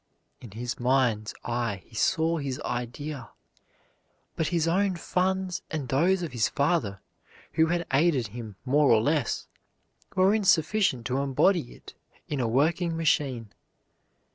[0.39, 3.29] In his mind's eye he saw his idea,
[4.35, 7.01] but his own funds and those of his father,
[7.53, 9.45] who had aided him more or less,
[10.15, 11.93] were insufficient to embody it
[12.27, 13.53] in a working machine.